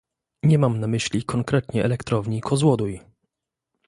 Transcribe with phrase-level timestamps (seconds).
[0.43, 3.01] Nie mam na myśli konkretnie elektrowni Kozłoduj